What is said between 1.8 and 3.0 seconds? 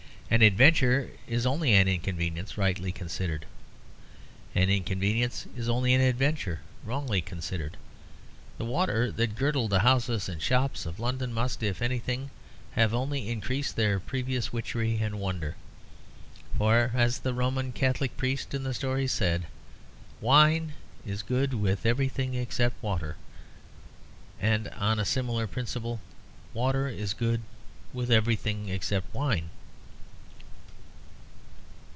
inconvenience rightly